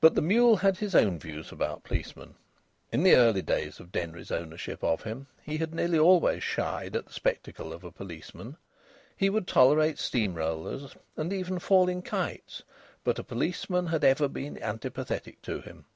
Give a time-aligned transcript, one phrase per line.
[0.00, 2.36] But the mule had his own views about policemen.
[2.92, 7.06] In the early days of Denry's ownership of him he had nearly always shied at
[7.06, 8.58] the spectacle of a policemen.
[9.16, 12.62] He would tolerate steam rollers, and even falling kites,
[13.02, 15.86] but a policeman had ever been antipathetic to him.